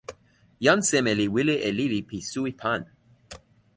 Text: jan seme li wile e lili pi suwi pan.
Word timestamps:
jan 0.65 0.79
seme 0.89 1.13
li 1.19 1.27
wile 1.33 1.55
e 1.67 1.69
lili 1.79 2.01
pi 2.09 2.17
suwi 2.31 2.51
pan. 2.61 2.81